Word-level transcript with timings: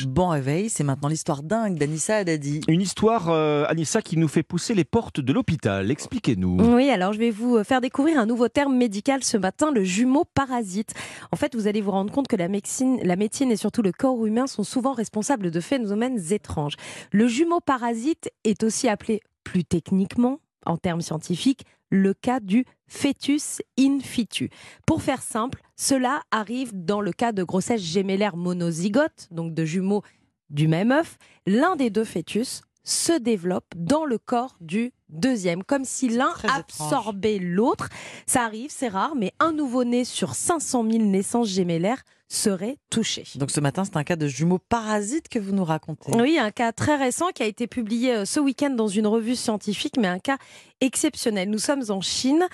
Bon 0.00 0.28
réveil, 0.28 0.70
c'est 0.70 0.84
maintenant 0.84 1.08
l'histoire 1.08 1.42
dingue 1.42 1.76
d'Anissa 1.76 2.16
Haddadi. 2.16 2.60
Une 2.66 2.80
histoire, 2.80 3.28
euh, 3.28 3.64
Anissa, 3.68 4.00
qui 4.00 4.16
nous 4.16 4.28
fait 4.28 4.42
pousser 4.42 4.74
les 4.74 4.84
portes 4.84 5.20
de 5.20 5.32
l'hôpital. 5.32 5.90
Expliquez-nous. 5.90 6.74
Oui, 6.74 6.88
alors 6.88 7.12
je 7.12 7.18
vais 7.18 7.30
vous 7.30 7.62
faire 7.62 7.80
découvrir 7.80 8.18
un 8.18 8.26
nouveau 8.26 8.48
terme 8.48 8.76
médical 8.76 9.22
ce 9.22 9.36
matin, 9.36 9.70
le 9.70 9.84
jumeau 9.84 10.24
parasite. 10.34 10.94
En 11.30 11.36
fait, 11.36 11.54
vous 11.54 11.66
allez 11.66 11.80
vous 11.80 11.90
rendre 11.90 12.12
compte 12.12 12.28
que 12.28 12.36
la 12.36 12.48
médecine, 12.48 12.98
la 13.02 13.16
médecine 13.16 13.50
et 13.50 13.56
surtout 13.56 13.82
le 13.82 13.92
corps 13.92 14.24
humain 14.24 14.46
sont 14.46 14.64
souvent 14.64 14.92
responsables 14.92 15.50
de 15.50 15.60
phénomènes 15.60 16.20
étranges. 16.32 16.74
Le 17.10 17.26
jumeau 17.26 17.60
parasite 17.60 18.30
est 18.44 18.62
aussi 18.62 18.88
appelé 18.88 19.20
plus 19.44 19.64
techniquement, 19.64 20.40
en 20.64 20.76
termes 20.76 21.02
scientifiques, 21.02 21.66
le 21.92 22.14
cas 22.14 22.40
du 22.40 22.64
fœtus 22.88 23.60
in 23.78 23.98
situ. 24.00 24.48
Pour 24.86 25.02
faire 25.02 25.22
simple, 25.22 25.60
cela 25.76 26.22
arrive 26.30 26.72
dans 26.72 27.02
le 27.02 27.12
cas 27.12 27.32
de 27.32 27.44
grossesse 27.44 27.82
gémellaire 27.82 28.34
monozygote, 28.34 29.28
donc 29.30 29.52
de 29.54 29.64
jumeaux 29.64 30.02
du 30.48 30.68
même 30.68 30.90
œuf. 30.90 31.18
L'un 31.46 31.76
des 31.76 31.90
deux 31.90 32.04
fœtus 32.04 32.62
se 32.84 33.12
développe 33.12 33.72
dans 33.76 34.04
le 34.04 34.18
corps 34.18 34.56
du 34.60 34.92
deuxième, 35.08 35.62
comme 35.62 35.84
si 35.84 36.08
l'un 36.08 36.32
absorbait 36.44 37.38
l'autre. 37.38 37.88
Ça 38.26 38.44
arrive, 38.44 38.70
c'est 38.70 38.88
rare, 38.88 39.14
mais 39.14 39.32
un 39.38 39.52
nouveau-né 39.52 40.04
sur 40.04 40.34
500 40.34 40.84
000 40.90 41.04
naissances 41.04 41.48
gémellaires 41.48 42.02
serait 42.28 42.78
touché. 42.88 43.24
Donc 43.34 43.50
ce 43.50 43.60
matin, 43.60 43.84
c'est 43.84 43.96
un 43.96 44.04
cas 44.04 44.16
de 44.16 44.26
jumeaux 44.26 44.58
parasites 44.58 45.28
que 45.28 45.38
vous 45.38 45.52
nous 45.52 45.64
racontez. 45.64 46.12
Oui, 46.16 46.38
un 46.38 46.50
cas 46.50 46.72
très 46.72 46.96
récent 46.96 47.28
qui 47.34 47.42
a 47.42 47.46
été 47.46 47.66
publié 47.66 48.14
euh, 48.14 48.24
ce 48.24 48.40
week-end 48.40 48.70
dans 48.70 48.88
une 48.88 49.06
revue 49.06 49.36
scientifique, 49.36 49.96
mais 49.98 50.08
un 50.08 50.18
cas 50.18 50.38
exceptionnel. 50.80 51.50
Nous 51.50 51.58
sommes 51.58 51.84
en 51.90 52.00
Chine 52.00 52.46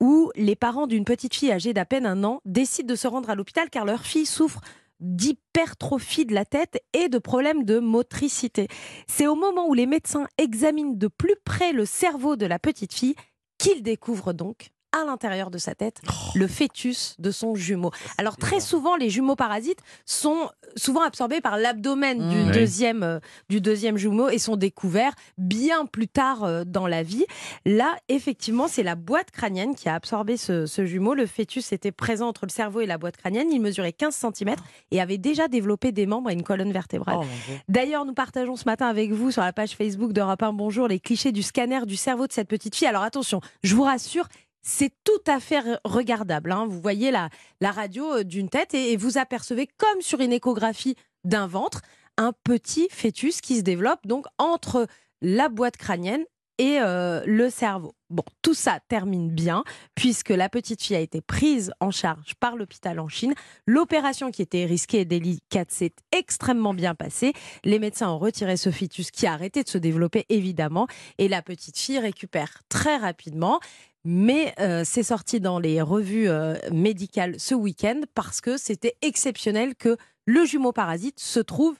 où 0.00 0.30
les 0.36 0.56
parents 0.56 0.86
d'une 0.86 1.04
petite 1.04 1.34
fille 1.34 1.50
âgée 1.50 1.72
d'à 1.72 1.84
peine 1.84 2.06
un 2.06 2.22
an 2.24 2.40
décident 2.44 2.88
de 2.88 2.94
se 2.96 3.08
rendre 3.08 3.30
à 3.30 3.34
l'hôpital 3.34 3.70
car 3.70 3.84
leur 3.84 4.02
fille 4.02 4.26
souffre 4.26 4.60
d'hypertrophie 5.00 6.26
de 6.26 6.34
la 6.34 6.44
tête 6.44 6.82
et 6.92 7.08
de 7.08 7.18
problèmes 7.18 7.64
de 7.64 7.78
motricité. 7.78 8.68
C'est 9.06 9.26
au 9.26 9.34
moment 9.34 9.68
où 9.68 9.74
les 9.74 9.86
médecins 9.86 10.26
examinent 10.38 10.94
de 10.94 11.08
plus 11.08 11.36
près 11.44 11.72
le 11.72 11.84
cerveau 11.84 12.36
de 12.36 12.46
la 12.46 12.58
petite 12.58 12.94
fille 12.94 13.14
qu'ils 13.58 13.82
découvrent 13.82 14.32
donc 14.32 14.73
à 15.00 15.04
l'intérieur 15.04 15.50
de 15.50 15.58
sa 15.58 15.74
tête 15.74 16.00
le 16.34 16.46
fœtus 16.46 17.16
de 17.18 17.30
son 17.30 17.54
jumeau. 17.54 17.90
Alors 18.18 18.36
très 18.36 18.60
souvent, 18.60 18.96
les 18.96 19.10
jumeaux 19.10 19.36
parasites 19.36 19.80
sont 20.06 20.48
souvent 20.76 21.02
absorbés 21.02 21.40
par 21.40 21.56
l'abdomen 21.58 22.18
Mmh. 22.18 22.30
du, 22.30 22.36
Oui. 22.44 22.50
deuxième, 22.52 23.02
euh, 23.02 23.18
du 23.48 23.60
deuxième 23.60 23.96
jumeau 23.96 24.28
et 24.28 24.38
sont 24.38 24.56
découverts 24.56 25.12
bien 25.38 25.86
plus 25.86 26.08
tard 26.08 26.44
euh, 26.44 26.64
dans 26.64 26.86
la 26.86 27.02
vie. 27.02 27.24
Là, 27.64 27.96
effectivement, 28.08 28.68
c'est 28.68 28.82
la 28.82 28.94
boîte 28.94 29.30
crânienne 29.30 29.74
qui 29.74 29.88
a 29.88 29.94
absorbé 29.94 30.36
ce, 30.36 30.66
ce 30.66 30.84
jumeau. 30.86 31.14
Le 31.14 31.26
fœtus 31.26 31.72
était 31.72 31.92
présent 31.92 32.28
entre 32.28 32.46
le 32.46 32.50
cerveau 32.50 32.80
et 32.80 32.86
la 32.86 32.98
boîte 32.98 33.16
crânienne. 33.16 33.48
Il 33.52 33.60
mesurait 33.60 33.92
15 33.92 34.14
cm 34.34 34.54
et 34.90 35.00
avait 35.00 35.18
déjà 35.18 35.48
développé 35.48 35.92
des 35.92 36.06
membres 36.06 36.30
et 36.30 36.34
une 36.34 36.42
colonne 36.42 36.72
vertébrale. 36.72 37.18
Oh. 37.20 37.24
D'ailleurs, 37.68 38.04
nous 38.04 38.14
partageons 38.14 38.56
ce 38.56 38.64
matin 38.66 38.86
avec 38.88 39.12
vous 39.12 39.30
sur 39.30 39.42
la 39.42 39.52
page 39.52 39.70
Facebook 39.76 40.12
d'Europe 40.12 40.42
1 40.42 40.52
Bonjour 40.52 40.88
les 40.88 41.00
clichés 41.00 41.32
du 41.32 41.42
scanner 41.42 41.80
du 41.86 41.96
cerveau 41.96 42.26
de 42.26 42.32
cette 42.32 42.48
petite 42.48 42.74
fille. 42.76 42.88
Alors 42.88 43.02
attention, 43.02 43.40
je 43.62 43.74
vous 43.74 43.82
rassure, 43.84 44.26
c'est 44.64 44.90
tout 45.04 45.22
à 45.30 45.38
fait 45.38 45.60
re- 45.60 45.78
regardable. 45.84 46.50
hein. 46.50 46.66
Vous 46.66 46.80
voyez 46.80 47.12
la, 47.12 47.28
la 47.60 47.70
radio 47.70 48.16
euh, 48.16 48.24
d'une 48.24 48.48
tête 48.48 48.74
et, 48.74 48.90
et 48.92 48.96
vous 48.96 49.18
apercevez, 49.18 49.68
comme 49.76 50.00
sur 50.00 50.20
une 50.20 50.32
échographie 50.32 50.96
d'un 51.22 51.46
ventre, 51.46 51.82
un 52.16 52.32
petit 52.44 52.88
fœtus 52.90 53.40
qui 53.40 53.58
se 53.58 53.62
développe 53.62 54.06
donc 54.06 54.26
entre 54.38 54.86
la 55.20 55.48
boîte 55.48 55.76
crânienne 55.76 56.24
et 56.58 56.78
euh, 56.80 57.20
le 57.26 57.50
cerveau. 57.50 57.94
Bon, 58.10 58.22
tout 58.40 58.54
ça 58.54 58.78
termine 58.88 59.28
bien 59.28 59.64
puisque 59.96 60.28
la 60.28 60.48
petite 60.48 60.80
fille 60.80 60.94
a 60.94 61.00
été 61.00 61.20
prise 61.20 61.72
en 61.80 61.90
charge 61.90 62.34
par 62.38 62.54
l'hôpital 62.54 63.00
en 63.00 63.08
Chine. 63.08 63.34
L'opération 63.66 64.30
qui 64.30 64.40
était 64.42 64.64
risquée 64.64 65.00
et 65.00 65.04
délicate 65.04 65.72
s'est 65.72 65.94
extrêmement 66.12 66.72
bien 66.72 66.94
passée. 66.94 67.32
Les 67.64 67.80
médecins 67.80 68.08
ont 68.08 68.18
retiré 68.18 68.56
ce 68.56 68.70
fœtus 68.70 69.10
qui 69.10 69.26
a 69.26 69.32
arrêté 69.32 69.64
de 69.64 69.68
se 69.68 69.78
développer 69.78 70.26
évidemment 70.28 70.86
et 71.18 71.26
la 71.26 71.42
petite 71.42 71.76
fille 71.76 71.98
récupère 71.98 72.62
très 72.68 72.98
rapidement. 72.98 73.58
Mais 74.04 74.54
euh, 74.60 74.82
c'est 74.84 75.02
sorti 75.02 75.40
dans 75.40 75.58
les 75.58 75.80
revues 75.80 76.28
euh, 76.28 76.54
médicales 76.72 77.36
ce 77.38 77.54
week-end 77.54 78.00
parce 78.14 78.40
que 78.40 78.56
c'était 78.58 78.96
exceptionnel 79.02 79.74
que 79.74 79.96
le 80.26 80.44
jumeau 80.44 80.72
parasite 80.72 81.18
se 81.20 81.40
trouve 81.40 81.76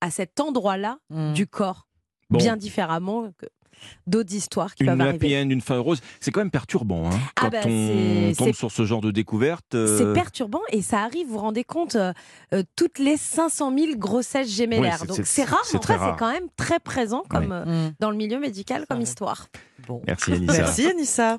à 0.00 0.10
cet 0.10 0.38
endroit-là 0.40 0.98
Mmh. 1.10 1.32
du 1.32 1.46
corps, 1.46 1.86
Bon. 2.30 2.38
bien 2.38 2.56
différemment 2.56 3.32
que 3.38 3.46
d'autres 4.06 4.32
histoires 4.34 4.74
qui 4.74 4.84
Une 4.84 4.90
peuvent 4.90 5.00
arriver. 5.00 5.40
une 5.42 5.60
fin 5.60 5.74
heureuse, 5.76 6.00
c'est 6.20 6.30
quand 6.30 6.40
même 6.40 6.50
perturbant 6.50 7.06
hein, 7.10 7.18
Ah 7.36 7.42
quand 7.42 7.50
bah, 7.50 7.58
on 7.66 8.32
tombe 8.36 8.52
sur 8.54 8.70
ce 8.70 8.84
genre 8.84 9.00
de 9.00 9.10
découverte. 9.10 9.74
euh, 9.74 9.98
C'est 9.98 10.12
perturbant 10.12 10.60
et 10.70 10.80
ça 10.80 11.00
arrive, 11.02 11.26
vous 11.26 11.34
vous 11.34 11.38
rendez 11.40 11.64
compte, 11.64 11.96
euh, 11.96 12.12
toutes 12.76 12.98
les 13.00 13.16
500 13.16 13.76
000 13.76 13.96
grossesses 13.96 14.48
gémellaires. 14.48 15.04
Donc 15.06 15.20
c'est- 15.24 15.44
rare, 15.44 15.60
c'est 15.64 15.74
mais 15.74 15.78
en 15.78 15.98
cas, 15.98 16.10
c'est 16.12 16.18
quand 16.18 16.32
même 16.32 16.48
très 16.56 16.78
présent 16.80 17.24
comme, 17.28 17.50
euh, 17.52 17.64
Mmh. 17.88 17.92
dans 18.00 18.10
le 18.10 18.16
milieu 18.16 18.38
médical 18.38 18.86
comme 18.88 19.00
histoire. 19.00 19.48
Bon. 19.88 20.02
Merci 20.06 20.32
Anissa. 20.32 20.52
Merci 20.58 20.86
Anissa. 20.86 21.38